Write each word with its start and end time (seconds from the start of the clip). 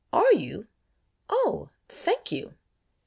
"Are 0.11 0.33
you? 0.33 0.65
O! 1.29 1.69
thank 1.87 2.31
you." 2.31 2.55